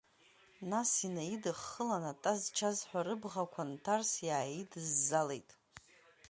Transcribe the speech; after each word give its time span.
Нас 0.69 0.91
инеидыххылан, 1.07 2.03
атаз-чазҳәа 2.11 3.01
рыбӷақәа 3.07 3.63
нҭарс 3.69 4.11
иааидыззалеит. 4.27 5.49